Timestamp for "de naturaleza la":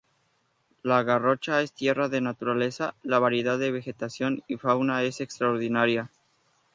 2.09-3.19